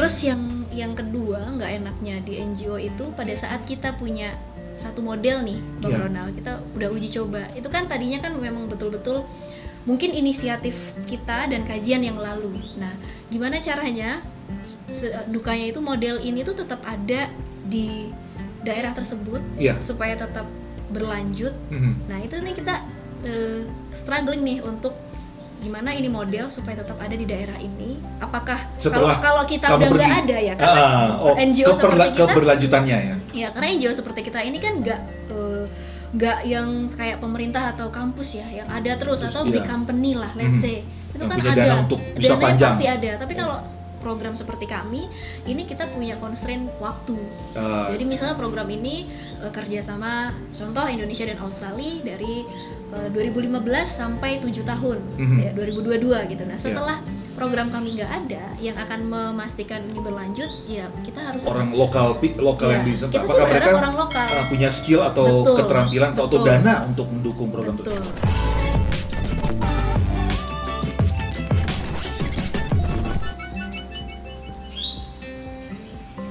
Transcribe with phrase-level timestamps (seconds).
[0.00, 0.40] terus yang
[0.72, 4.32] yang kedua nggak enaknya di NGO itu pada saat kita punya
[4.72, 5.98] satu model nih bang Iya.
[6.00, 9.28] Ronald kita udah uji coba itu kan tadinya kan memang betul-betul
[9.82, 10.72] mungkin inisiatif
[11.04, 12.92] kita dan kajian yang lalu nah
[13.28, 14.24] gimana caranya
[14.88, 17.28] se- dukanya itu model ini tuh tetap ada
[17.62, 18.08] di
[18.62, 19.76] daerah tersebut Iya.
[19.76, 20.48] supaya tetap
[20.88, 22.08] berlanjut Mhm.
[22.08, 22.74] Nah itu nih kita
[23.20, 23.62] eh,
[23.92, 24.96] struggling nih untuk
[25.60, 28.00] gimana ini model supaya tetap ada di daerah ini.
[28.18, 31.76] Apakah kalau Setelah kalau kita kamu udah nggak ada ya karena Ah, oh, NGO keperla-
[31.76, 33.14] seperti kita- keberlanjutannya ya.
[33.30, 35.64] ya karena NGO seperti kita ini kan nggak eh,
[36.10, 39.52] nggak yang kayak pemerintah atau kampus ya yang ada terus Terus, atau iya.
[39.52, 40.60] big company lah let's Mhm.
[40.60, 42.72] say itu Yang kan ada dana untuk bisa Dananya panjang.
[42.72, 43.56] pasti ada tapi kalau
[44.00, 45.06] program seperti kami
[45.44, 47.14] ini kita punya constraint waktu
[47.52, 49.06] Ah, jadi misalnya program ini
[49.38, 52.42] eh, kerjasama contoh Indonesia dan Australia dari
[52.90, 55.36] eh, 2015 sampai 7 tahun Mhm.
[55.38, 56.42] ya 2022 gitu.
[56.42, 56.50] Iya.
[56.50, 56.96] Nah setelah
[57.30, 62.68] program kami nggak ada yang akan memastikan ini berlanjut, ya kita harus orang lokal lokal
[62.68, 64.26] ya, yang di kita sih apakah mereka orang lokal.
[64.28, 66.48] uh, punya skill atau Betul, keterampilan atau, atau betul.
[66.50, 67.96] dana untuk mendukung program Betul.
[67.96, 68.39] tersebut.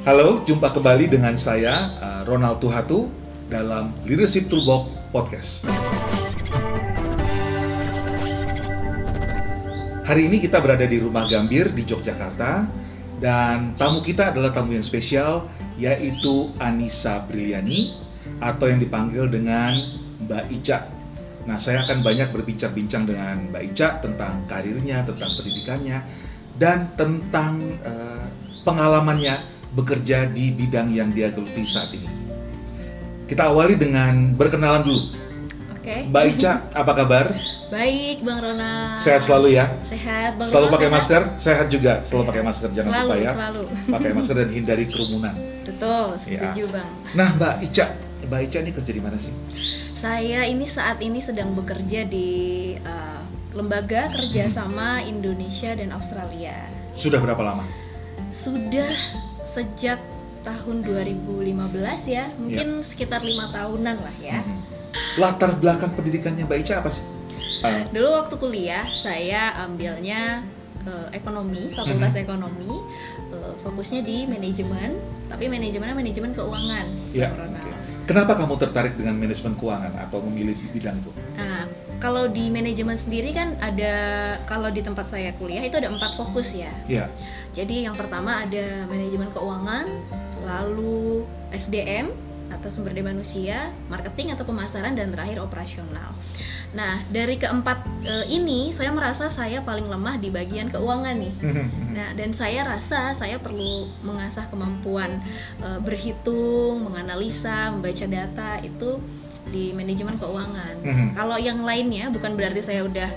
[0.10, 3.14] Halo, jumpa kembali dengan saya uh, Ronald Tuhatu
[3.46, 5.70] dalam Leadership Toolbox Podcast.
[10.10, 12.66] Hari ini kita berada di Rumah Gambir di Yogyakarta
[13.22, 15.46] dan tamu kita adalah tamu yang spesial
[15.78, 17.94] yaitu Anissa Briliani
[18.42, 19.78] atau yang dipanggil dengan
[20.26, 20.90] Mbak Ica.
[21.46, 26.02] Nah, saya akan banyak berbincang-bincang dengan Mbak Ica tentang karirnya, tentang pendidikannya,
[26.58, 28.26] dan tentang eh,
[28.66, 32.10] pengalamannya bekerja di bidang yang dia geluti saat ini.
[33.26, 35.02] Kita awali dengan berkenalan dulu.
[35.78, 36.10] Oke.
[36.10, 37.26] Mbak Ica, apa kabar?
[37.70, 38.98] Baik, Bang Rona.
[38.98, 39.70] Sehat selalu ya?
[39.86, 40.98] Sehat, Bang Selalu Rona pakai sehat?
[40.98, 41.22] masker?
[41.38, 43.32] Sehat juga, selalu pakai masker jangan selalu, lupa ya.
[43.38, 43.62] Selalu,
[43.94, 45.36] Pakai masker dan hindari kerumunan.
[45.62, 46.50] Betul, Ya.
[46.50, 46.90] setuju Bang.
[47.14, 47.86] Nah, Mbak Ica,
[48.26, 49.34] Mbak Ica ini kerja di mana sih?
[49.94, 52.30] Saya ini saat ini sedang bekerja di
[52.74, 53.22] eh,
[53.54, 54.14] lembaga Hmm.
[54.18, 56.58] kerjasama Indonesia dan Australia.
[56.98, 57.62] Sudah berapa lama?
[58.34, 58.90] Sudah
[59.50, 59.98] sejak
[60.42, 61.50] tahun 2015
[62.06, 64.40] ya, mungkin sekitar lima tahunan lah ya.
[64.40, 64.58] Mhm.
[65.18, 67.04] Latar belakang pendidikannya Mbak Ica apa sih?
[67.60, 70.46] Ah, Dulu waktu kuliah saya ambilnya
[70.80, 72.24] eh, ekonomi, fakultas Mhm.
[72.24, 72.72] ekonomi,
[73.36, 74.96] eh, fokusnya di manajemen,
[75.28, 76.88] tapi manajemennya manajemen keuangan.
[77.12, 77.30] ya.
[77.36, 77.70] Oke.
[78.08, 81.12] Kenapa kamu tertarik dengan manajemen keuangan atau memilih bidang itu?
[81.36, 81.68] Nah,
[82.00, 83.94] kalau di manajemen sendiri kan ada
[84.48, 86.72] kalau di tempat saya kuliah itu ada empat fokus ya.
[86.88, 87.12] Ya.
[87.52, 89.86] Jadi yang pertama ada manajemen keuangan,
[90.48, 92.10] lalu SDM
[92.50, 96.10] atau sumber daya manusia, marketing atau pemasaran dan terakhir operasional.
[96.74, 101.36] Nah, dari keempat eh, ini saya merasa saya paling lemah di bagian keuangan nih.
[102.00, 105.20] Nah, dan saya rasa saya perlu mengasah kemampuan
[105.60, 109.04] eh, berhitung, menganalisa, membaca data itu
[109.50, 110.76] di manajemen keuangan.
[110.80, 111.08] Mhm.
[111.14, 113.10] Kalau yang lainnya bukan berarti saya udah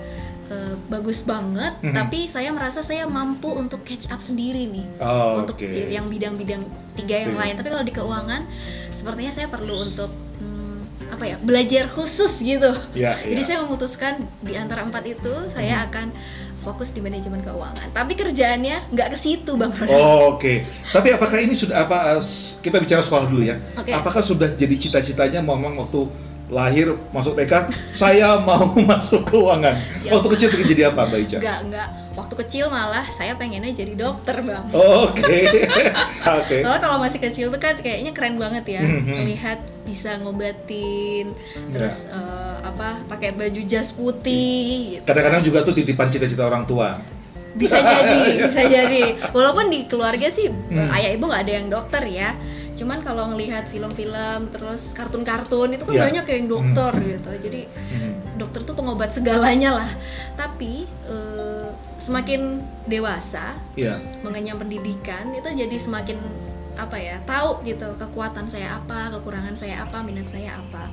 [0.45, 1.95] eh, bagus banget, Mhm.
[1.95, 5.87] tapi saya merasa saya mampu untuk catch up sendiri nih Oh, untuk Oke.
[5.87, 6.61] yang bidang-bidang
[6.93, 7.39] tiga yang Oke.
[7.39, 7.53] lain.
[7.55, 8.41] Tapi kalau di keuangan,
[8.91, 12.75] sepertinya saya perlu untuk hmm, apa ya belajar khusus gitu.
[12.91, 13.47] Ya, Jadi ya.
[13.47, 15.85] saya memutuskan di antara empat itu saya Mhm.
[15.89, 16.07] akan
[16.63, 17.91] fokus di manajemen keuangan.
[17.91, 19.91] Tapi kerjaannya nggak ke situ, Bang Ronald.
[19.91, 20.63] Oh, Oke.
[20.89, 22.15] Tapi apakah ini sudah apa?
[22.15, 22.23] eh,
[22.57, 23.59] Kita bicara sekolah dulu ya.
[23.75, 23.91] Oke.
[23.91, 26.07] Apakah sudah jadi cita-citanya memang waktu
[26.47, 27.53] lahir masuk TK
[28.01, 29.75] saya mau masuk keuangan.
[30.01, 30.15] Ya.
[30.15, 31.37] Waktu kecil pengen jadi apa Mbak Ica?
[31.43, 31.87] Enggak, enggak.
[32.13, 34.69] Waktu kecil malah saya pengennya jadi dokter, Bang.
[34.69, 35.49] Oh, Oke.
[36.37, 36.61] Oke.
[36.61, 39.17] Soalnya kalau masih kecil tuh kan kayaknya keren banget ya, Mhm.
[39.17, 41.69] melihat bisa ngobatin, Ya.
[41.71, 42.21] terus eh,
[42.61, 44.95] apa pakai baju jas putih.
[44.95, 45.03] gitu.
[45.03, 46.93] Kadang-kadang juga tuh titipan cita-cita orang tua.
[47.53, 49.03] bisa jadi, bisa jadi.
[49.29, 50.73] Walaupun di keluarga sih Hmm.
[50.75, 52.33] eh, ayah ibu nggak ada yang dokter ya.
[52.73, 56.01] Cuman kalau ngelihat film-film terus kartun-kartun itu kan Ya.
[56.03, 57.29] banyak yang dokter gitu.
[57.39, 58.11] Jadi Mhm.
[58.35, 59.89] dokter tuh pengobat segalanya lah.
[60.33, 61.32] Tapi eh,
[62.03, 63.95] semakin dewasa Iya.
[64.21, 66.19] mengenyam pendidikan itu jadi semakin
[66.75, 70.89] apa ya tahu gitu kekuatan saya apa kekurangan saya apa minat saya apa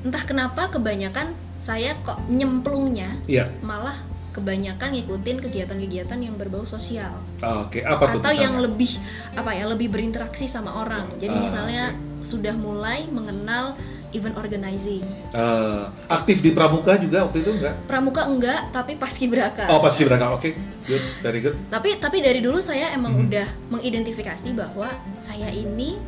[0.00, 3.50] entah kenapa kebanyakan saya kok nyemplungnya Iya.
[3.60, 3.98] malah
[4.30, 7.10] kebanyakan ngikutin kegiatan-kegiatan yang berbau sosial
[7.42, 7.82] Oke.
[7.82, 8.64] Apa tuh atau yang misalnya?
[8.64, 8.92] lebih
[9.34, 11.84] apa ya lebih berinteraksi sama orang jadi Ah, misalnya
[12.22, 13.74] sudah mulai mengenal
[14.10, 17.74] event organizing Eh, aktif di pramuka juga waktu itu enggak?
[17.84, 20.30] pramuka enggak tapi paskibraka Oh, pasti berangkat.
[20.30, 20.50] Oke.
[20.82, 21.04] Good.
[21.20, 21.56] Very good.
[21.68, 23.24] tapi tapi dari dulu saya emang Mhm.
[23.26, 24.88] udah mengidentifikasi bahwa
[25.18, 26.00] saya ini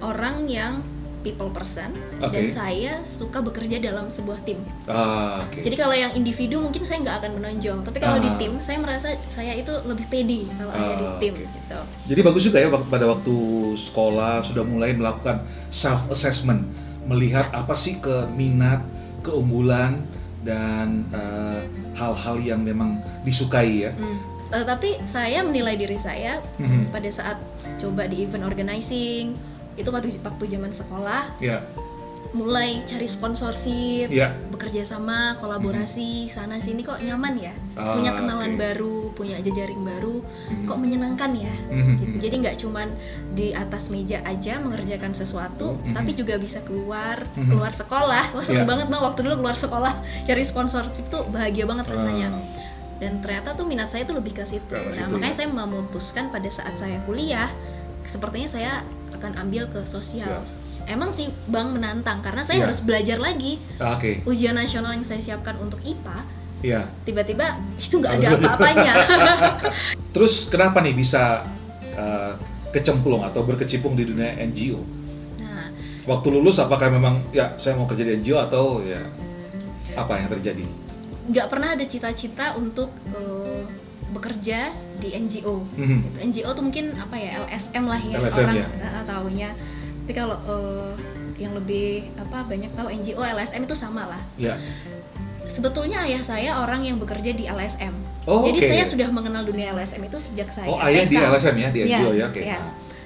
[0.00, 0.82] orang yang
[1.22, 1.88] people person
[2.20, 2.52] dan Oke.
[2.52, 4.60] saya suka bekerja dalam sebuah tim.
[4.84, 5.56] Ah, oke.
[5.56, 8.36] Jadi kalau yang individu mungkin saya nggak akan menonjol, tapi kalau di Ah.
[8.36, 11.48] tim saya merasa saya itu lebih pede kalau ada di Ah, tim oke.
[11.48, 11.78] gitu.
[12.04, 13.34] Jadi bagus juga ya waktu pada waktu
[13.74, 15.40] sekolah sudah mulai melakukan
[15.70, 16.60] self assessment,
[17.04, 18.80] melihat apa sih keminat,
[19.20, 20.00] keunggulan
[20.44, 21.60] dan eh,
[21.96, 23.92] hal-hal yang memang disukai ya.
[23.96, 24.18] Hmm.
[24.52, 26.92] Eh, tapi saya menilai diri saya Mhm.
[26.92, 27.38] pada saat
[27.80, 29.34] coba di event organizing
[29.74, 31.58] itu waktu waktu zaman sekolah Ya,
[32.34, 34.34] mulai cari sponsorship ya.
[34.50, 38.58] bekerja sama kolaborasi sana sini kok nyaman ya Ah, punya kenalan oke.
[38.58, 40.18] baru punya jejaring baru
[40.50, 40.66] Mhm.
[40.66, 41.92] kok menyenangkan ya Mhm.
[41.96, 42.16] gitu.
[42.20, 42.88] jadi nggak cuman
[43.32, 45.94] di atas meja aja mengerjakan sesuatu Mhm.
[45.94, 47.50] tapi juga bisa keluar Mhm.
[47.50, 48.66] keluar sekolah wah seru Iya.
[48.66, 49.92] banget bang waktu dulu keluar sekolah
[50.22, 52.42] cari sponsorship tuh bahagia banget rasanya Ah,
[52.98, 54.70] dan ternyata tuh minat saya tuh lebih ke situ.
[54.70, 55.38] Nah, situ, makanya ya.
[55.40, 57.50] saya memutuskan pada saat saya kuliah,
[58.04, 58.72] sepertinya saya
[59.12, 60.42] akan ambil ke sosial.
[60.42, 60.73] siap.
[60.86, 62.64] Emang sih Bang menantang karena saya Iya.
[62.64, 66.18] harus belajar lagi Ah, Oke, ujian nasional yang saya siapkan untuk IPA,
[66.60, 66.82] ya.
[67.02, 68.94] tiba-tiba itu nggak ada apa-apanya.
[70.14, 71.42] Terus kenapa nih bisa
[71.90, 72.32] eh,
[72.70, 74.82] kecemplung atau berkecimpung di dunia NGO?
[75.38, 75.70] nah,
[76.04, 79.00] Waktu lulus apakah memang ya saya mau kerja di NGO atau ya
[79.94, 80.64] apa yang terjadi?
[81.24, 83.64] nggak pernah ada cita-cita untuk eh,
[84.10, 85.64] bekerja di NGO.
[85.74, 86.20] Mhm.
[86.22, 88.68] NGO tuh mungkin apa ya LSM lah ya LSM, orang ya.
[88.76, 89.50] eh, taunya.
[90.04, 90.92] Tapi kalau eh,
[91.40, 94.20] yang lebih apa banyak tahu NGO LSM itu sama lah.
[94.36, 94.60] Ya.
[95.44, 97.92] Sebetulnya ayah saya orang yang bekerja di LSM.
[98.24, 98.68] Oh, Jadi oke.
[98.68, 101.24] saya sudah mengenal dunia LSM itu sejak saya Oh, ayah di TK.
[101.24, 102.40] LSM ya, di Iya, NGO ya, oke.
[102.40, 102.58] iya.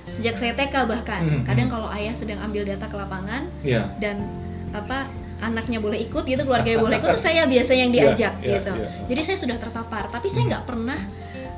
[0.06, 1.23] Sejak saya TK bahkan.
[1.23, 1.75] Mhm, Kadang mhm.
[1.75, 3.91] kalau ayah sedang ambil data ke lapangan Iya.
[3.99, 4.27] dan
[4.71, 5.06] apa
[5.39, 8.75] anaknya boleh ikut gitu, keluarganya boleh ikut, tuh saya biasanya yang diajak iya, gitu.
[8.75, 8.89] iya.
[9.06, 10.50] Jadi saya sudah terpapar, tapi saya Mhm.
[10.50, 10.99] nggak pernah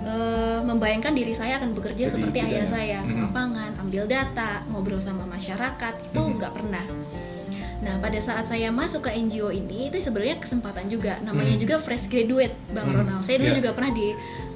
[0.00, 4.98] eh, membayangkan diri saya akan bekerja Jadi seperti ayah saya ke lapangan, ambil data, ngobrol
[4.98, 6.84] sama masyarakat itu nggak pernah.
[7.80, 11.62] Nah pada saat saya masuk ke NGO ini itu sebenarnya kesempatan juga, namanya Mhm.
[11.64, 12.96] juga fresh graduate, Bang Mhm.
[12.96, 13.22] Ronald.
[13.24, 13.58] Saya dulu Iya.
[13.58, 14.08] juga pernah di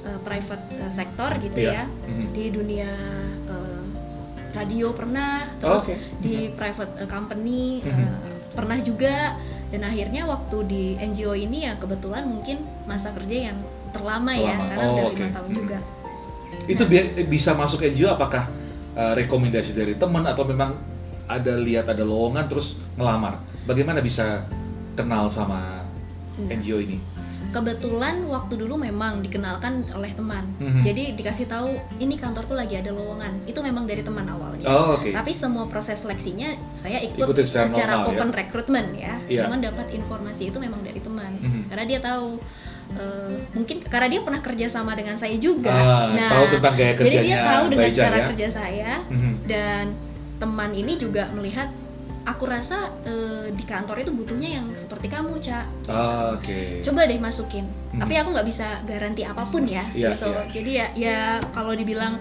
[0.05, 1.73] eh, private eh, sector gitu Iya.
[1.73, 2.21] ya, Mhm.
[2.29, 2.91] di dunia
[3.49, 3.81] eh,
[4.53, 5.97] radio pernah, Oh, terus Oke.
[6.21, 7.89] di private eh, company Mhm.
[7.89, 8.17] eh,
[8.53, 9.33] pernah juga
[9.67, 13.57] dan akhirnya waktu di NGO ini ya kebetulan mungkin masa kerja yang
[13.95, 15.57] terlama, ya karena Oh, udah lima tahun Mhm.
[15.57, 15.77] juga
[16.65, 18.49] Itu bi- bisa masuk NGO apakah
[18.93, 20.71] eh, rekomendasi dari teman atau memang
[21.25, 23.37] ada lihat ada lowongan terus ngelamar?
[23.65, 24.47] Bagaimana bisa
[24.93, 25.83] kenal sama
[26.35, 26.99] Nah, NGO ini?
[27.51, 30.81] kebetulan waktu dulu memang dikenalkan oleh teman Mhm.
[30.81, 35.07] jadi dikasih tahu ini kantorku lagi ada lowongan itu memang dari teman awalnya Oh, oke.
[35.09, 38.11] tapi semua proses seleksinya saya ikut Ikutin secara secara normal, ya?
[38.11, 39.41] open recruitment ya Iya.
[39.47, 41.61] cuman dapat informasi itu memang dari teman Mhm.
[41.71, 42.43] karena dia tahu
[42.95, 46.93] eh, mungkin karena dia pernah kerja sama dengan saya juga Ah, nah tahu tentang gaya
[46.93, 48.25] kerjanya jadi dia tahu dengan Ica, cara ya?
[48.31, 49.33] kerja saya Mhm.
[49.45, 49.85] dan
[50.35, 51.71] teman ini juga melihat
[52.25, 56.81] aku rasa eh, di kantor itu butuhnya yang seperti kamu cak Ah, Oke.
[56.81, 58.01] coba deh masukin Mhm.
[58.01, 60.43] tapi aku nggak bisa garanti apa pun ya Iya, gitu iya.
[60.49, 61.17] jadi ya ya
[61.53, 62.17] kalau dibilang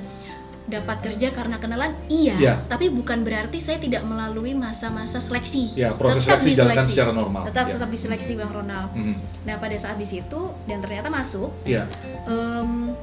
[0.66, 2.54] dapat kerja karena kenalan iya Iya.
[2.64, 6.92] tapi bukan berarti saya tidak melalui masa-masa seleksi Ya, proses Tetap seleksi jalankan diseleksi.
[6.94, 7.42] secara normal.
[7.44, 7.72] tetap ya.
[7.76, 9.14] tetap diseleksi bang Ronald Mhm.
[9.44, 11.84] nah pada saat di situ dan ternyata masuk Iya.
[12.24, 12.96] em,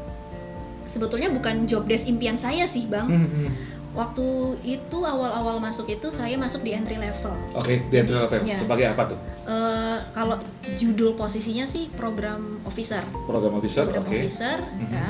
[0.85, 3.47] sebetulnya bukan job desk impian saya sih bang Mhm.
[3.91, 4.25] waktu
[4.63, 8.57] itu awal-awal masuk itu saya masuk di entry level Oke, di entry level Iya.
[8.57, 9.19] sebagai apa tuh?
[9.43, 10.37] Eh, kalau
[10.75, 14.17] judul posisinya sih program officer Program officer, program oke.
[14.17, 14.89] officer Mhm.
[14.91, 15.07] ya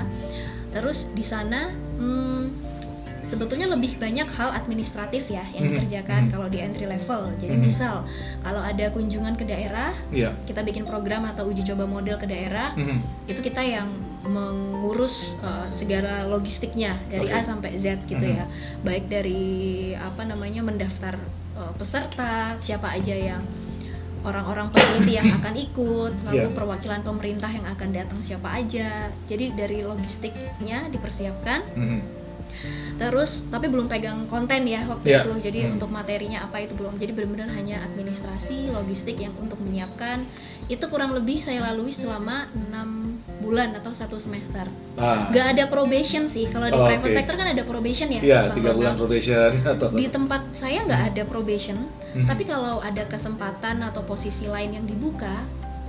[0.71, 1.90] terus di sana hmm,
[3.31, 6.31] sebetulnya lebih banyak hal administratif ya yang Mhm, dikerjakan mhm.
[6.35, 7.63] kalau di entry level jadi Mhm.
[7.63, 8.03] misal
[8.43, 10.35] kalau ada kunjungan ke daerah Iya.
[10.43, 13.31] kita bikin program atau uji coba model ke daerah Mhm.
[13.31, 13.87] itu kita yang
[14.21, 17.39] mengurus uh, segala logistiknya dari Oke.
[17.39, 18.35] A sampai Z gitu Mhm.
[18.35, 18.45] ya
[18.83, 19.41] baik dari
[19.95, 21.15] apa namanya mendaftar
[21.55, 23.41] uh, peserta siapa aja yang
[24.21, 26.53] orang-orang peneliti yang akan ikut lalu Iya.
[26.53, 31.99] perwakilan pemerintah yang akan datang siapa aja jadi dari logistiknya dipersiapkan Mhm.
[33.01, 35.19] Terus tapi belum pegang konten ya waktu Iya.
[35.19, 35.73] itu jadi Hmm.
[35.75, 40.21] untuk materinya apa itu belum jadi benar-benar hanya administrasi logistik yang untuk menyiapkan
[40.67, 45.25] itu kurang lebih saya lalui selama enam bulan atau satu semester Ah.
[45.27, 47.17] nggak ada probation sih kalau di Oh, private oke.
[47.17, 51.23] sector kan ada probation ya Iya, tiga bulan probation atau di tempat saya nggak ada
[51.25, 51.81] probation
[52.13, 52.27] Mhm.
[52.27, 55.41] tapi kalau ada kesempatan atau posisi lain yang dibuka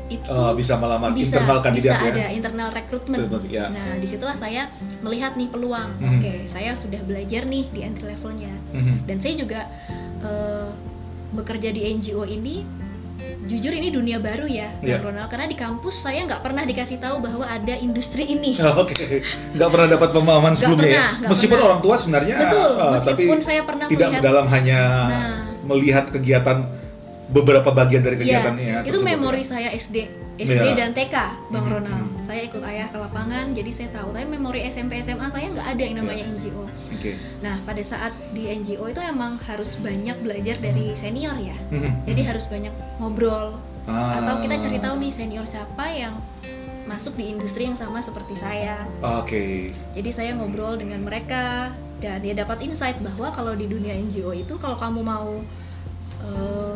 [0.09, 2.11] itu Oh, bisa melamar bisa internal kandidat bisa ya.
[2.11, 3.67] ada internal Recruitment, ya.
[3.69, 4.69] nah di situlah saya
[5.01, 6.11] melihat nih peluang Mhm.
[6.17, 9.07] oke saya sudah belajar nih di entry levelnya Mhm.
[9.07, 9.61] dan saya juga
[10.21, 10.71] eh,
[11.33, 12.63] bekerja di NGO ini
[13.43, 14.71] jujur ini dunia baru ya.
[14.79, 18.83] Bang Ronald karena di kampus saya nggak pernah dikasih tahu bahwa ada industri ini Oh,
[18.83, 18.95] Oke,
[19.53, 21.29] nggak pernah dapat pemahaman sebelumnya pernah, ya.
[21.29, 21.67] Meskipun pernah.
[21.69, 24.79] orang tua sebenarnya, betul tapi meskipun saya pernah tidak melihat dalam hanya
[25.09, 26.59] nah melihat kegiatan
[27.33, 29.49] beberapa bagian dari Iya, kegiatannya ya, itu tersebut memori ya.
[29.49, 29.97] saya SD
[30.33, 30.75] SD Iya.
[30.75, 31.17] dan TK
[31.49, 32.25] Bang Mhm, Ronald mhm.
[32.25, 35.83] saya ikut ayah ke lapangan jadi saya tahu tapi memori SMP SMA saya nggak ada
[35.83, 36.33] yang namanya Iya.
[36.33, 37.13] NGO Oke.
[37.41, 42.21] nah pada saat di NGO itu emang harus banyak belajar dari senior ya Mhm, jadi
[42.23, 42.29] mhm.
[42.29, 44.21] harus banyak ngobrol Ah.
[44.21, 46.15] atau kita cari tahu nih senior siapa yang
[46.83, 49.71] masuk di industri yang sama seperti saya Oke.
[49.91, 54.55] jadi saya ngobrol dengan mereka dan dia dapat insight bahwa kalau di dunia NGO itu
[54.57, 55.39] kalau kamu mau
[56.21, 56.75] eh,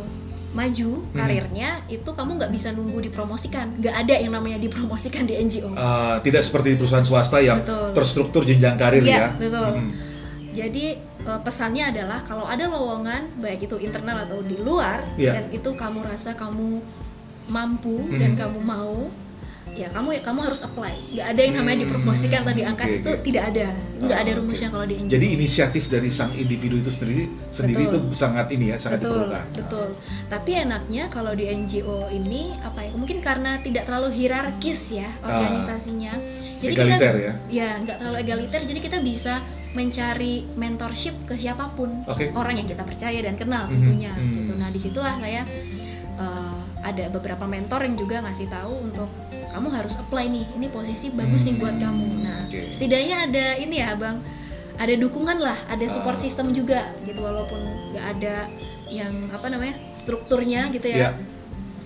[0.57, 1.13] maju Hmm.
[1.15, 6.17] karirnya itu kamu nggak bisa nunggu dipromosikan nggak ada yang namanya dipromosikan di NGO Ah,
[6.19, 9.29] tidak seperti di perusahaan swasta yang betul terstruktur jenjang karir Iya, ya.
[9.37, 9.69] betul.
[9.77, 9.91] Mhm.
[10.51, 15.37] jadi eh, pesannya adalah kalau ada lowongan baik itu internal atau di luar Iya.
[15.37, 16.81] dan itu kamu rasa kamu
[17.47, 18.17] mampu Hmm.
[18.17, 19.13] dan kamu mau
[19.77, 22.97] ya kamu ya kamu harus apply nggak ada yang namanya Hmm, dipromosikan atau diangkat oke,
[22.97, 23.23] itu oke.
[23.23, 23.67] tidak ada
[23.99, 24.39] nggak Ah, ada oke.
[24.41, 28.01] rumusnya kalau di NGO Jadi inisiatif dari sang individu itu sendiri sendiri Betul.
[28.03, 29.45] itu sangat ini ya, sangat betul diperlukan.
[29.53, 29.89] betul
[30.27, 36.13] tapi enaknya kalau di NGO ini apa ya mungkin karena tidak terlalu hierarkis ya organisasinya
[36.57, 36.79] jadi Ah.
[36.79, 37.33] Egaliter kita ya.
[37.47, 39.35] ya nggak terlalu egaliter jadi kita bisa
[39.71, 42.33] mencari mentorship ke siapa pun Oke.
[42.33, 44.33] orang yang kita percaya dan kenal Mhm, tentunya mhm.
[44.35, 45.45] gitu nah di situlah saya
[46.17, 49.11] eh, ada beberapa mentor yang juga ngasih tahu untuk
[49.57, 52.61] kamu harus apply nih ini posisi bagus nih buat Hmm, kamu nah oke.
[52.71, 54.21] setidaknya ada ini ya bang
[54.77, 56.23] ada dukungan lah ada support Ah.
[56.23, 57.57] system juga gitu walaupun
[57.91, 58.53] nggak ada
[58.87, 61.17] yang apa namanya strukturnya gitu ya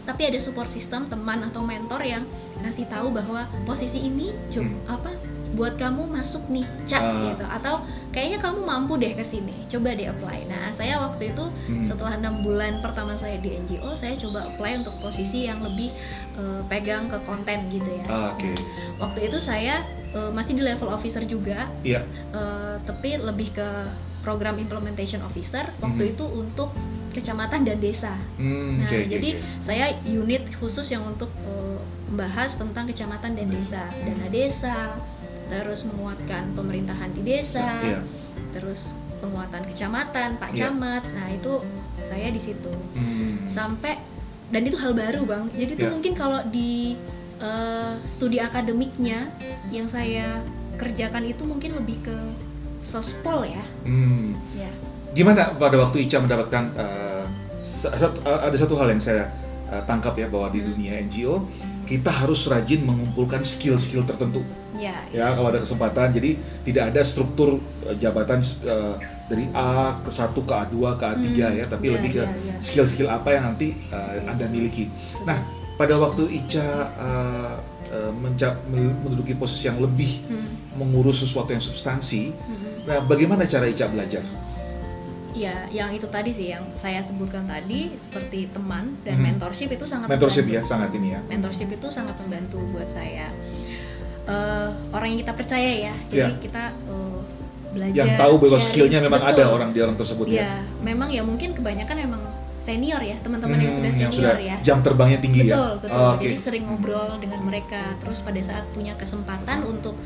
[0.03, 2.27] tapi ada support system teman atau mentor yang
[2.61, 4.83] ngasih tahu bahwa posisi ini coba Hmm.
[4.91, 5.11] apa
[5.50, 7.26] buat kamu masuk nih cak Ah.
[7.26, 7.75] gitu atau
[8.11, 11.83] kayaknya kamu mampu deh ke sini coba deh apply nah saya waktu itu Hmm.
[11.83, 15.90] setelah enam bulan pertama saya di NGO saya coba apply untuk posisi yang lebih
[16.33, 18.50] eh, pegang ke konten gitu ya Ah, Oke.
[18.97, 22.02] waktu itu saya eh, masih di level officer juga Iya.
[22.30, 23.69] eh, tapi lebih ke
[24.21, 26.12] program implementation officer waktu Mhm.
[26.12, 26.71] itu untuk
[27.11, 29.42] kecamatan dan desa Hmm, Nah, oke, jadi oke.
[29.61, 34.99] saya unit khusus yang untuk eh, membahas tentang kecamatan dan desa, dana desa,
[35.50, 38.00] terus menguatkan pemerintahan di desa, Iya.
[38.54, 40.54] terus penguatan kecamatan, Pak.
[40.54, 41.02] Camat.
[41.11, 41.61] Nah, itu
[42.00, 42.73] saya di situ.
[42.95, 43.45] Hmm.
[43.47, 43.99] Sampai
[44.49, 45.50] dan itu hal baru, Bang.
[45.52, 45.92] Jadi itu Iya.
[45.92, 46.95] mungkin kalau di
[47.40, 49.25] eh, studi akademiknya
[49.73, 50.45] yang saya
[50.76, 52.16] kerjakan itu mungkin lebih ke
[52.80, 53.64] sospol ya.
[53.83, 54.37] Hmm.
[54.52, 54.69] Ya.
[55.12, 57.25] Gimana pada waktu Ica mendapatkan eh,
[58.25, 59.33] ada satu hal yang saya
[59.73, 60.69] eh, tangkap ya bahwa di Hmm.
[60.69, 61.49] dunia NGO
[61.88, 64.45] kita harus rajin mengumpulkan skill-skill tertentu
[64.80, 64.96] Ya.
[65.12, 66.30] ya kalau ada kesempatan jadi
[66.64, 68.94] tidak ada struktur eh, jabatan eh,
[69.28, 71.37] dari A ke 1 ke A2 ke A3 Hmm.
[71.54, 72.56] ya tapi Ya, lebih ke ya, ya.
[72.58, 74.88] skill-skill apa yang nanti eh, Anda miliki.
[75.22, 75.37] Nah,
[75.76, 77.56] pada waktu Ica eh,
[78.14, 82.87] menca- menduduki posisi yang lebih Hmm, mengurus sesuatu yang substansi, hmm.
[82.87, 84.22] nah bagaimana cara Ica belajar?
[85.30, 89.38] Ya, yang itu tadi sih yang saya sebutkan tadi seperti teman dan Mhm.
[89.38, 90.58] mentorship itu sangat Mentorship membantu.
[90.58, 91.20] ya sangat ini ya.
[91.25, 93.30] Mentorship itu sangat membantu buat saya.
[94.23, 96.39] Eh, orang yang kita percaya ya, jadi Ya.
[96.39, 97.19] kita eh,
[97.71, 97.97] belajar.
[97.97, 98.69] Yang tahu bahwa sharing.
[98.69, 99.35] skillnya memang Betul.
[99.35, 100.39] ada orang di orang tersebut ya.
[100.41, 102.23] Ya, memang ya mungkin kebanyakan memang
[102.61, 104.57] senior ya, teman-teman yang Hmm, sudah senior ya.
[104.61, 105.81] jam terbangnya tinggi betul, ya.
[105.81, 105.97] betul.
[105.97, 106.23] Oh, Oke.
[106.23, 107.97] Jadi sering ngobrol dengan mereka.
[107.99, 109.97] Terus pada saat punya kesempatan untuk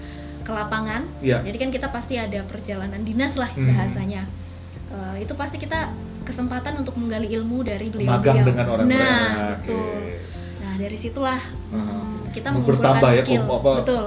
[0.40, 1.40] ke lapangan, Iya.
[1.40, 3.64] jadi kan kita pasti ada perjalanan dinas lah Hmm.
[3.66, 4.23] bahasanya.
[4.88, 5.90] Eh, itu pasti kita
[6.23, 8.14] kesempatan untuk menggali ilmu dari beliau.
[8.14, 9.52] Magang dengan orang Nah, lain.
[9.59, 10.00] betul.
[10.74, 11.38] Nah dari situlah
[11.70, 11.86] Hmm.
[11.86, 13.42] hmm, kita Bertambah mengumpulkan ya, skill.
[13.46, 14.04] apa, betul,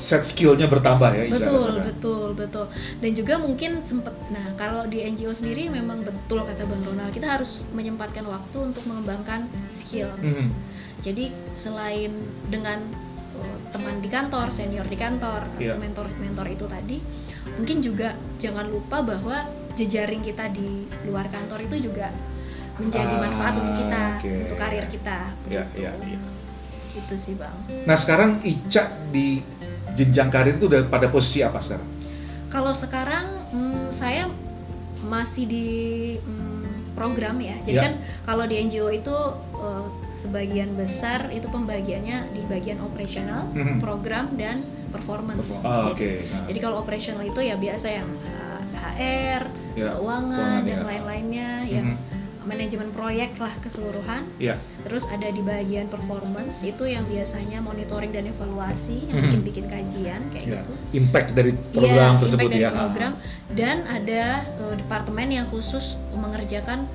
[0.00, 2.64] Set skillnya bertambah ya betul, betul, betul.
[3.04, 4.16] Dan juga mungkin sempet.
[4.32, 8.80] Nah kalau di NGO sendiri memang betul kata Bang Ronald, kita harus menyempatkan waktu untuk
[8.88, 10.08] mengembangkan skill.
[10.24, 10.48] Mhm.
[11.04, 12.16] Jadi selain
[12.48, 12.80] dengan
[13.36, 15.76] uh, teman di kantor, senior di kantor, Iya.
[15.76, 16.96] mentor-mentor itu tadi,
[17.60, 19.44] mungkin juga jangan lupa bahwa
[19.76, 22.08] jejaring kita di luar kantor itu juga
[22.76, 24.32] menjadi Ah, manfaat untuk kita, oke.
[24.42, 25.18] untuk karir kita.
[25.46, 25.82] Ya, begitu.
[25.82, 26.20] ya, ya.
[26.92, 27.56] Gitu sih bang.
[27.84, 29.40] Nah sekarang Ica di
[29.92, 31.88] jenjang karir itu udah pada posisi apa sekarang?
[32.46, 34.28] Kalau sekarang hmm, saya
[35.02, 35.68] masih di
[36.18, 37.56] hmm, program ya.
[37.62, 37.84] Jadi Ya.
[37.84, 39.12] kan kalau di NGO itu
[39.54, 43.78] uh, sebagian besar itu pembagiannya di bagian operasional, Mhm.
[43.78, 45.60] program dan performance.
[45.60, 46.24] Ah, Oke.
[46.24, 48.60] Jadi, Nah, jadi kalau operasional itu ya biasa yang uh,
[48.96, 49.42] HR,
[49.74, 49.92] ya.
[49.92, 50.84] keuangan keuangan, dan ya.
[50.86, 52.15] lain-lainnya, yang Mhm.
[52.46, 54.22] Manajemen proyek lah keseluruhan.
[54.38, 54.54] Ya.
[54.82, 59.24] Terus ada di bagian performance itu yang biasanya monitoring dan evaluasi, yang Mhm.
[59.28, 60.52] bikin-bikin kajian kayak Ya.
[60.56, 60.72] gitu.
[60.96, 62.70] Impact dari Iya, program tersebut impact dari ya.
[62.72, 63.12] program
[63.52, 64.22] dan ada
[64.60, 66.86] uh, departemen yang khusus mengerjakan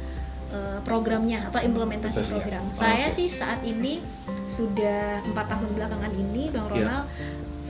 [0.49, 2.35] uh, programnya atau implementasi Prosesnya.
[2.37, 2.63] program.
[2.65, 3.15] Oh, Saya oke.
[3.15, 4.03] sih saat ini
[4.47, 6.71] sudah empat tahun belakangan ini, Bang Iya.
[6.75, 7.05] Ronald,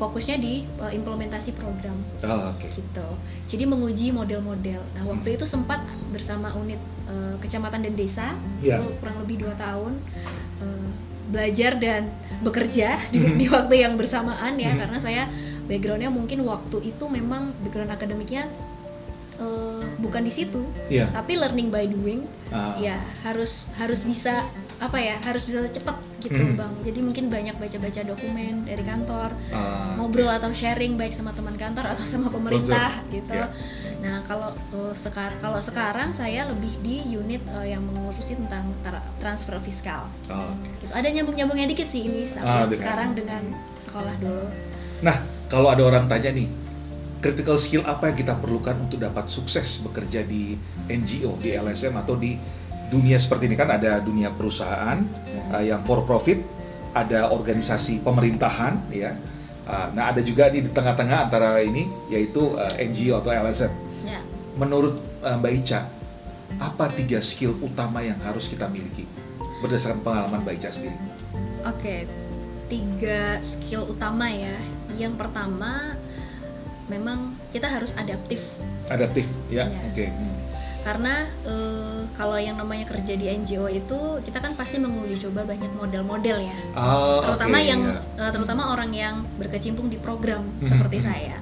[0.01, 1.93] fokusnya di uh, implementasi program
[2.25, 2.65] Oh, oke.
[2.65, 3.07] gitu.
[3.45, 4.81] Jadi menguji model-model.
[4.97, 5.37] Nah waktu Hmm.
[5.37, 5.77] itu sempat
[6.09, 8.81] bersama unit uh, kecamatan dan desa Iya.
[8.81, 9.93] itu kurang lebih dua tahun
[10.59, 10.89] uh,
[11.29, 12.09] belajar dan
[12.41, 13.37] bekerja di, Mhm.
[13.37, 14.79] di waktu yang bersamaan ya Mhm.
[14.81, 15.23] karena saya
[15.69, 18.49] backgroundnya mungkin waktu itu memang background akademiknya
[19.37, 21.13] uh, bukan di situ Iya.
[21.13, 24.43] tapi learning by doing Ah, ya harus harus bisa
[24.75, 26.55] apa ya harus bisa cepat gitu Mhm.
[26.55, 31.57] bang jadi mungkin banyak baca-baca dokumen dari kantor ah, ngobrol atau sharing baik sama teman
[31.57, 33.33] kantor atau sama pemerintah gitu.
[33.33, 33.49] Ya.
[34.01, 34.53] Nah kalau
[34.93, 40.09] sekarang kalau sekarang saya lebih di unit uh, yang mengurusi tentang tra- transfer fiskal.
[40.27, 40.53] oh.
[40.79, 40.93] Gitu.
[40.93, 43.43] Ada nyambung-nyambungnya dikit sih ini Ah, dengan- sekarang dengan
[43.77, 44.45] sekolah dulu.
[45.51, 46.47] Kalau ada orang tanya nih,
[47.19, 50.55] critical skill apa yang kita perlukan untuk dapat sukses bekerja di
[50.87, 52.39] NGO, di LSM atau di
[52.91, 54.99] dunia seperti ini kan ada dunia perusahaan
[55.55, 56.43] uh, yang for profit,
[56.91, 59.15] ada organisasi pemerintahan ya.
[59.63, 63.71] Uh, nah, ada juga di di tengah-tengah antara ini yaitu uh, NGO atau LSM.
[64.03, 64.19] Ya.
[64.59, 65.87] Menurut uh, Mbak Ica,
[66.59, 69.07] apa tiga skill utama yang harus kita miliki
[69.63, 70.97] berdasarkan pengalaman Mbak Ica sendiri?
[71.63, 72.03] Oke,
[72.67, 74.59] tiga skill utama ya.
[74.99, 75.95] Yang pertama
[76.91, 78.43] memang kita harus adaptif
[78.91, 79.79] Adaptif, ya, Ya.
[79.87, 80.05] oke.
[80.81, 81.13] Karena
[81.45, 86.37] eh, kalau yang namanya kerja di NGO itu kita kan pasti menguji coba banyak model-model
[86.41, 86.57] ya.
[86.73, 88.01] Ah, terutama oke, yang ya.
[88.27, 91.05] eh, terutama orang yang berkecimpung di program Mhm, seperti mhm.
[91.05, 91.35] saya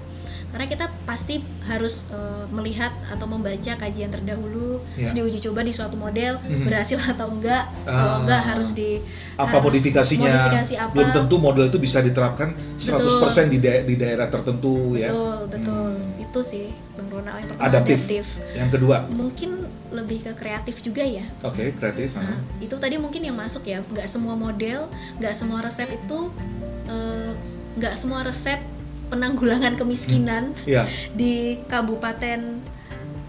[0.50, 5.06] karena kita pasti harus eh, melihat atau membaca kajian terdahulu Ya.
[5.06, 6.66] terus diuji coba di suatu model Mhm.
[6.66, 7.94] berhasil atau enggak Ah.
[7.94, 8.98] kalau enggak harus di
[9.36, 13.96] apa harus modifikasinya modifikasi apa belum tentu model itu bisa diterapkan 100% di, da- di
[13.96, 16.22] daerah tertentu ya betul betul Hmm.
[16.22, 18.00] itu sih bang Ronald yang pertama Adaptif.
[18.00, 19.50] adaptif yang kedua mungkin
[19.90, 22.22] lebih ke kreatif juga ya oke kreatif ah.
[22.24, 23.82] Nah, itu tadi mungkin yang masuk ya.
[23.84, 24.86] Nggak semua model,
[25.18, 26.30] nggak semua resep itu,
[27.76, 28.60] nggak semua resep
[29.10, 32.62] penanggulangan kemiskinan ya di kabupaten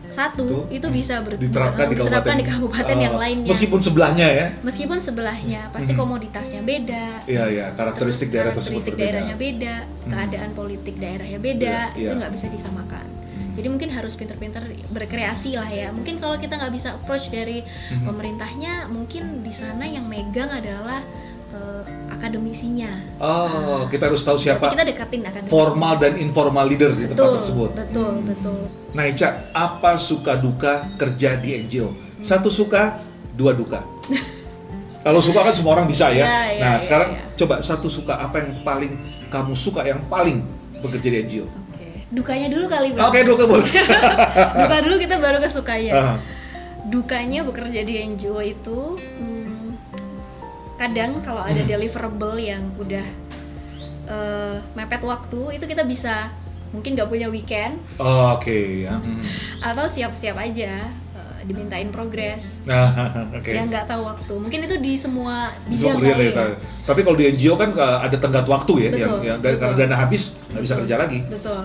[0.08, 2.36] satu itu hmm, bisa ber- diterapkan di diterapkan kabupaten.
[2.36, 3.46] di kabupaten Ah, yang lainnya.
[3.48, 5.98] meskipun sebelahnya ya Meskipun sebelahnya pasti Mhm.
[5.98, 7.06] komoditasnya beda.
[7.26, 10.10] iya ya karakteristik daerah karakteristik daerahnya beda, Hmm.
[10.10, 12.18] keadaan politik daerahnya beda, Iya, itu iya.
[12.18, 13.06] nggak bisa disamakan.
[13.06, 13.54] Hmm.
[13.54, 15.88] Jadi mungkin harus pinter-pinter berkreasi lah ya.
[15.90, 18.02] Mungkin kalau kita nggak bisa approach dari Mhm.
[18.04, 21.06] pemerintahnya mungkin di sana yang megang adalah
[21.50, 21.82] eh,
[22.20, 22.90] akademisinya.
[23.18, 25.48] oh kita harus tahu siapa kita dekatin akademisi.
[25.48, 28.26] formal dan informal leader di tempat betul, tersebut Betul, Hmm.
[28.28, 28.58] betul.
[28.92, 32.20] nah Ica apa suka duka kerja di NGO Hmm.
[32.20, 33.00] satu suka
[33.32, 33.80] dua duka
[35.00, 37.24] kalau suka kan semua orang bisa ya, Iya, iya, nah iya, sekarang iya.
[37.34, 38.92] coba satu suka apa yang paling
[39.26, 40.44] kamu suka yang paling
[40.78, 41.88] bekerja di NGO Oke.
[42.10, 43.06] Dukanya dulu kali, Bang.
[43.06, 43.70] Oke, duka boleh.
[44.60, 45.92] Duka dulu kita baru ke sukanya.
[45.94, 46.16] Ah,
[46.82, 49.39] Dukanya bekerja di NGO itu hmm,
[50.80, 51.68] kadang kalau ada Hmm.
[51.68, 53.04] deliverable yang udah
[54.06, 56.32] eh, mepet waktu itu kita bisa
[56.70, 58.96] mungkin nggak punya weekend Oke ya.
[58.96, 59.22] Hmm.
[59.60, 62.90] atau siap-siap aja eh, dimintain progres Nah,
[63.36, 63.46] oke.
[63.46, 66.56] yang nggak tahu waktu mungkin itu di semua bidang kali ya.
[66.82, 69.74] Tapi kalau di NGO kan uh, ada tenggat waktu ya, Betul, yang, yang dari- karena
[69.74, 69.86] betul.
[69.86, 70.82] dana habis nggak bisa Betul.
[70.82, 71.18] kerja lagi.
[71.28, 71.62] Betul.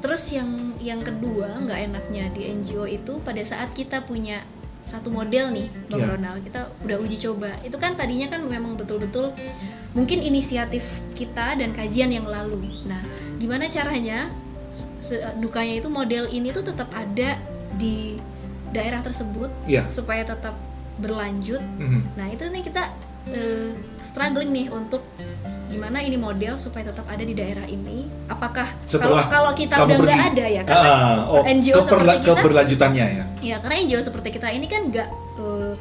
[0.00, 4.42] Terus yang yang kedua nggak enaknya di NGO itu pada saat kita punya
[4.84, 6.08] satu model nih, Bang Iya.
[6.12, 7.50] Ronald, kita udah uji coba.
[7.64, 9.32] Itu kan tadinya kan memang betul-betul
[9.92, 12.60] mungkin inisiatif kita dan kajian yang lalu.
[12.84, 13.00] Nah,
[13.40, 14.28] gimana caranya
[15.38, 17.38] dukanya itu model ini tuh tetap ada
[17.74, 18.18] di
[18.70, 19.86] daerah tersebut Iya.
[19.86, 20.58] supaya tetap
[20.94, 22.14] berlanjut Mhm.
[22.14, 22.90] Nah itu nih kita
[23.24, 25.00] eh, struggling nih untuk
[25.74, 28.06] gimana ini model supaya tetap ada di daerah ini.
[28.26, 30.62] Apakah kalau Setelah kalau kita kamu udah nggak ada ya?
[30.62, 33.24] Karena Ah, oh, NGO keperla- seperti kita- keberlanjutannya ya.
[33.42, 35.72] ya karena NGO seperti kita ini kan nggak eh,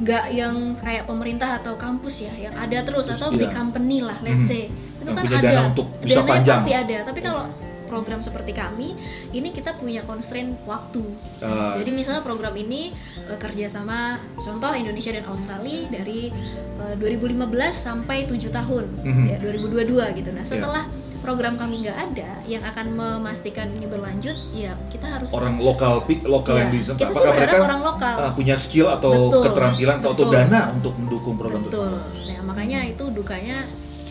[0.00, 3.38] nggak yang kayak pemerintah atau kampus ya, yang ada terus Terus, atau iya.
[3.38, 4.48] big company lah, let's Mhm.
[4.48, 5.38] say itu Yang kan ada.
[5.44, 6.58] dana untuk bisa Dananya panjang.
[6.58, 6.96] pasti ada.
[7.04, 7.42] Tapi kalau
[7.92, 8.96] program seperti kami,
[9.30, 11.04] ini kita punya constraint waktu.
[11.38, 12.88] Ah, Jadi misalnya program ini
[13.20, 16.32] eh, kerjasama contoh Indonesia dan Australia dari
[16.80, 17.36] eh, 2015
[17.70, 19.24] sampai 7 tahun Mhm.
[19.28, 20.32] ya 2022 gitu.
[20.32, 20.48] Nah Ya.
[20.48, 20.84] setelah
[21.20, 26.18] program kami nggak ada yang akan memastikan ini berlanjut, ya kita harus orang lokal pi-
[26.24, 28.14] lokal ya, yang di kita apakah mereka orang lokal.
[28.18, 30.32] ah, punya skill atau Betul, keterampilan atau betul.
[30.32, 31.94] dana untuk mendukung program Betul.
[31.94, 32.26] tersebut.
[32.26, 33.62] Nah makanya itu dukanya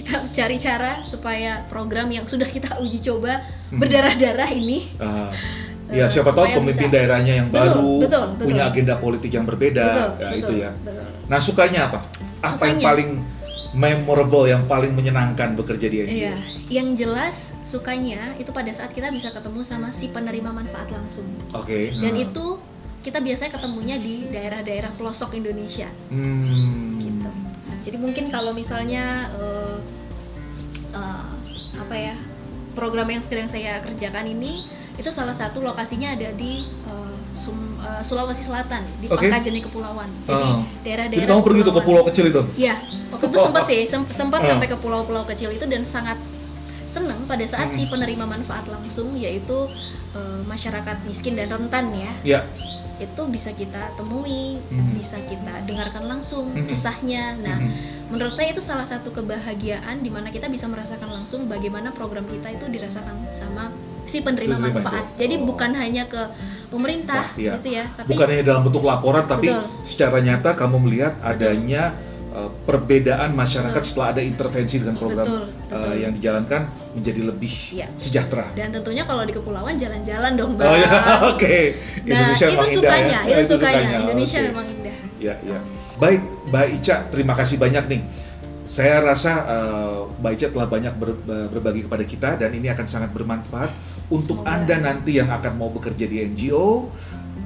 [0.01, 3.77] kita cari cara supaya program yang sudah kita uji coba Mhm.
[3.77, 5.29] berdarah-darah ini Ah,
[5.87, 8.45] eh, ya siapa tahu pemimpin bisa- daerahnya yang Betul, baru betul, betul.
[8.47, 10.71] punya agenda politik yang berbeda, betul, ya betul, itu ya.
[10.75, 11.05] betul.
[11.27, 11.99] Nah sukanya apa?
[12.41, 12.83] Apa yang Sukanya.
[12.83, 13.09] paling
[13.71, 16.11] memorable, yang paling menyenangkan bekerja di NGO?
[16.17, 16.35] Iya,
[16.69, 21.23] yang jelas sukanya itu pada saat kita bisa ketemu sama si penerima manfaat langsung.
[21.51, 21.93] Oke.
[21.93, 22.25] Dan nah.
[22.25, 22.45] itu
[23.01, 26.99] kita biasanya ketemunya di daerah-daerah pelosok Indonesia Hmm.
[26.99, 27.29] gitu.
[27.81, 29.60] Jadi mungkin kalau misalnya eh,
[31.73, 32.15] apa ya
[32.71, 34.63] program yang sekarang saya kerjakan ini
[34.95, 39.23] itu salah satu lokasinya ada di uh, Sum, uh, Sulawesi Selatan di Oke.
[39.23, 40.11] Pangkajene Kepulauan.
[40.25, 40.67] Jadi Oh.
[40.83, 42.41] daerah-daerah Jadi kamu pergi tuh ke pulau kecil itu?
[42.59, 42.75] Iya,
[43.07, 44.47] waktu itu sempat sih, sem- sempat Oh.
[44.51, 46.19] sampai ke pulau-pulau kecil itu dan sangat
[46.91, 47.77] senang pada saat Hmm.
[47.77, 49.55] si penerima manfaat langsung yaitu
[50.11, 52.11] uh, masyarakat miskin dan rentan ya.
[52.27, 52.39] Ya.
[52.99, 54.91] Itu bisa kita temui, Hmm.
[54.91, 56.67] bisa kita dengarkan langsung Hmm.
[56.67, 57.39] kisahnya.
[57.39, 57.71] Nah, Mhm.
[58.11, 62.51] Menurut saya itu salah satu kebahagiaan di mana kita bisa merasakan langsung bagaimana program kita
[62.51, 63.71] itu dirasakan sama
[64.03, 65.05] si penerima Penerima manfaat.
[65.07, 65.19] itu.
[65.23, 65.45] Jadi Oh.
[65.47, 66.21] bukan hanya ke
[66.67, 67.53] pemerintah Wah, iya.
[67.55, 69.63] gitu ya, tapi Bukan hanya dalam bentuk laporan, tapi Betul.
[69.81, 71.95] secara nyata kamu melihat adanya
[72.31, 73.87] uh, perbedaan masyarakat Betul.
[73.87, 75.93] setelah ada intervensi dengan program betul, uh, betul.
[75.99, 77.87] yang dijalankan menjadi lebih Iya.
[77.95, 78.51] sejahtera.
[78.51, 80.67] Dan tentunya kalau di kepulauan jalan-jalan dong, Bang.
[80.67, 80.89] Oh ya,
[81.31, 81.55] oke.
[82.03, 83.35] Nah, Indonesia itu sukanya, ya.
[83.39, 83.97] itu sukanya.
[84.03, 84.47] Indonesia Oke.
[84.51, 84.97] memang indah.
[85.21, 85.59] Ya, ya.
[86.01, 88.01] Baik, Mbak Ica, terima kasih banyak nih.
[88.65, 92.89] Saya rasa uh, Mbak Ica telah banyak ber- ber- berbagi kepada kita dan ini akan
[92.89, 93.69] sangat bermanfaat
[94.09, 94.49] untuk Semoga.
[94.49, 96.89] Anda nanti yang akan mau bekerja di NGO,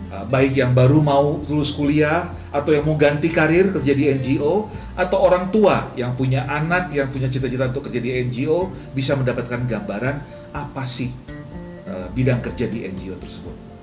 [0.08, 4.72] uh, baik yang baru mau lulus kuliah atau yang mau ganti karir kerja di NGO
[4.96, 9.68] atau orang tua yang punya anak yang punya cita-cita untuk kerja di NGO bisa mendapatkan
[9.68, 10.16] gambaran
[10.56, 11.12] apa sih
[11.92, 13.75] uh, bidang kerja di NGO tersebut.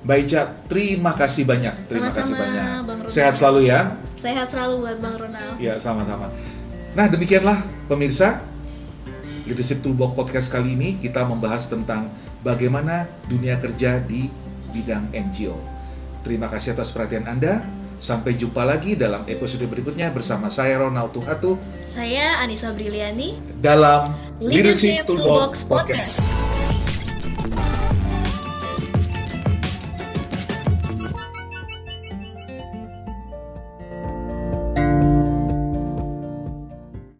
[0.00, 1.74] Mbak Ica, terima kasih banyak.
[1.84, 2.64] Terima kasih Sama-sama, banyak.
[2.88, 3.12] Bang Ronald.
[3.12, 3.80] Sehat selalu ya.
[4.16, 5.54] Sehat selalu buat Bang Ronald.
[5.60, 6.32] Ya, sama-sama.
[6.96, 8.40] Nah, demikianlah pemirsa.
[9.44, 12.06] Leadership Toolbox Podcast kali ini kita membahas tentang
[12.46, 14.30] bagaimana dunia kerja di
[14.70, 15.58] bidang NGO.
[16.22, 17.60] Terima kasih atas perhatian Anda.
[18.00, 23.36] Sampai jumpa lagi dalam episode berikutnya bersama saya Ronald Tuhatu Saya Anissa Briliani.
[23.60, 26.24] dalam Leadership Toolbox Podcast.